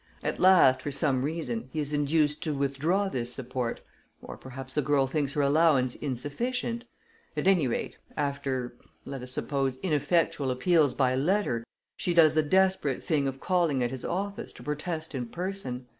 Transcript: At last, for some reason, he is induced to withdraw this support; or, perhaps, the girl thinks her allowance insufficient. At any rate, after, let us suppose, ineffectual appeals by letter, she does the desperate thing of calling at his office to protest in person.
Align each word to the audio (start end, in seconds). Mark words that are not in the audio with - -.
At 0.23 0.39
last, 0.39 0.81
for 0.81 0.89
some 0.89 1.21
reason, 1.21 1.69
he 1.71 1.79
is 1.79 1.93
induced 1.93 2.41
to 2.41 2.55
withdraw 2.55 3.07
this 3.07 3.31
support; 3.31 3.81
or, 4.19 4.35
perhaps, 4.35 4.73
the 4.73 4.81
girl 4.81 5.05
thinks 5.05 5.33
her 5.33 5.43
allowance 5.43 5.93
insufficient. 5.93 6.85
At 7.37 7.45
any 7.47 7.67
rate, 7.67 7.99
after, 8.17 8.75
let 9.05 9.21
us 9.21 9.31
suppose, 9.31 9.77
ineffectual 9.83 10.49
appeals 10.49 10.95
by 10.95 11.13
letter, 11.13 11.63
she 11.97 12.15
does 12.15 12.33
the 12.33 12.41
desperate 12.41 13.03
thing 13.03 13.27
of 13.27 13.39
calling 13.39 13.83
at 13.83 13.91
his 13.91 14.03
office 14.03 14.51
to 14.53 14.63
protest 14.63 15.13
in 15.13 15.27
person. 15.27 15.85